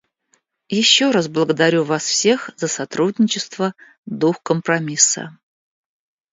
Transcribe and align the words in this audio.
Еще 0.71 1.11
раз 1.11 1.27
благодарю 1.27 1.83
вас 1.83 2.01
всех 2.05 2.49
за 2.57 2.67
сотрудничество, 2.67 3.75
дух 4.07 4.41
компромисса. 4.41 5.37